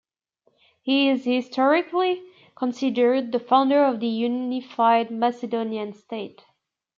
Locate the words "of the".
3.85-4.07